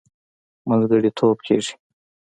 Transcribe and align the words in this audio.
منځګړتوب 0.67 1.37
کېږي. 1.45 1.73